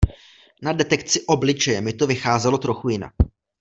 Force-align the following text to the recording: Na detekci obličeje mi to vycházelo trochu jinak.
Na 0.61 0.73
detekci 0.73 1.25
obličeje 1.27 1.81
mi 1.81 1.93
to 1.93 2.07
vycházelo 2.07 2.57
trochu 2.57 2.89
jinak. 2.89 3.13